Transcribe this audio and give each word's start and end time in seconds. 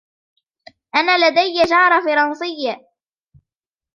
أنا 0.95 1.27
لدي 1.29 1.63
جارة 1.69 2.01
فرنسية. 2.05 2.87